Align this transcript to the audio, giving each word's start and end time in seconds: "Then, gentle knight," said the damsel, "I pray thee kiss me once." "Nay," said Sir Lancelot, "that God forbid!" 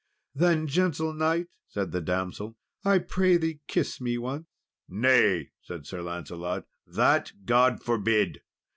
"Then, 0.33 0.65
gentle 0.65 1.13
knight," 1.13 1.45
said 1.67 1.91
the 1.91 2.01
damsel, 2.01 2.57
"I 2.83 2.97
pray 2.97 3.37
thee 3.37 3.59
kiss 3.67 4.01
me 4.01 4.17
once." 4.17 4.47
"Nay," 4.89 5.51
said 5.61 5.85
Sir 5.85 6.01
Lancelot, 6.01 6.65
"that 6.87 7.31
God 7.45 7.83
forbid!" 7.83 8.41